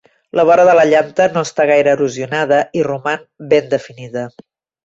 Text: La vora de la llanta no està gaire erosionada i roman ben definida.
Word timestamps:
La 0.37 0.43
vora 0.49 0.63
de 0.69 0.73
la 0.77 0.85
llanta 0.93 1.27
no 1.35 1.43
està 1.49 1.67
gaire 1.71 1.93
erosionada 1.97 2.61
i 2.81 2.87
roman 2.91 3.25
ben 3.53 3.73
definida. 3.75 4.29